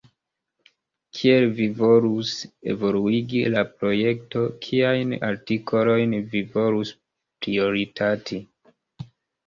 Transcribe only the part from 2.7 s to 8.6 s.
evoluigi la projekton, kiajn artikolojn vi volus prioritati?